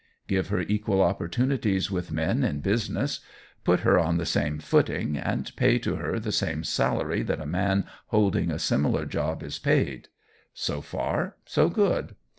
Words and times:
Give 0.27 0.47
her 0.47 0.61
equal 0.61 0.99
opportunities 1.03 1.91
with 1.91 2.11
men 2.11 2.43
in 2.43 2.61
business 2.61 3.19
put 3.63 3.81
her 3.81 3.99
on 3.99 4.17
the 4.17 4.25
same 4.25 4.57
footing 4.57 5.15
and 5.15 5.55
pay 5.55 5.77
to 5.77 5.97
her 5.97 6.19
the 6.19 6.31
same 6.31 6.63
salary 6.63 7.21
that 7.21 7.39
a 7.39 7.45
man 7.45 7.85
holding 8.07 8.49
a 8.49 8.57
similar 8.57 9.05
job 9.05 9.43
is 9.43 9.59
paid. 9.59 10.07
So 10.55 10.81
far 10.81 11.35
so 11.45 11.69
good. 11.69 12.15